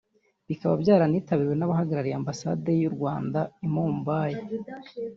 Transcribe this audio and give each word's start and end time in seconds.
bikaba 0.47 0.73
byaranitabiriwe 0.83 1.55
n’abahagarariye 1.57 2.15
ambasade 2.17 2.69
y’u 2.81 2.91
Rwanda 2.95 3.39
i 3.65 3.67
Mumbai 3.73 4.35